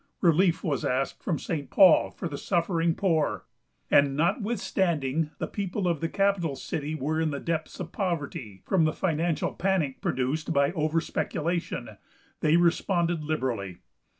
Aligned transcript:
Relief 0.21 0.63
was 0.63 0.83
asked 0.83 1.21
from 1.21 1.37
St. 1.37 1.69
Paul 1.69 2.09
for 2.09 2.27
the 2.27 2.35
suffering 2.35 2.95
poor, 2.95 3.45
and 3.91 4.17
notwithstanding 4.17 5.29
the 5.37 5.45
people 5.45 5.87
of 5.87 5.99
the 5.99 6.09
capital 6.09 6.55
city 6.55 6.95
were 6.95 7.21
in 7.21 7.29
the 7.29 7.39
depths 7.39 7.79
of 7.79 7.91
poverty, 7.91 8.63
from 8.65 8.85
the 8.85 8.93
financial 8.93 9.53
panic 9.53 10.01
produced 10.01 10.51
by 10.51 10.71
over 10.71 11.01
speculation, 11.01 11.99
they 12.39 12.57
responded 12.57 13.23
liberally. 13.23 13.77